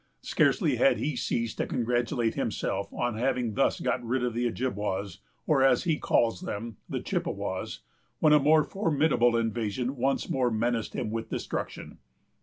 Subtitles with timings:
[0.23, 5.19] Scarcely had he ceased to congratulate himself on having thus got rid of the Ojibwas,
[5.45, 7.81] or, as he calls them, the Chippewas,
[8.17, 11.99] when a more formidable invasion once more menaced him with destruction.